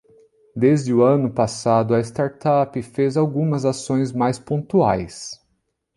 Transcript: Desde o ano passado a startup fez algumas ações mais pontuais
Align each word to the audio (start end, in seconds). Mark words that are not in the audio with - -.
Desde 0.55 0.91
o 0.91 1.03
ano 1.05 1.31
passado 1.31 1.93
a 1.93 1.99
startup 1.99 2.81
fez 2.81 3.15
algumas 3.15 3.65
ações 3.65 4.11
mais 4.11 4.39
pontuais 4.39 5.39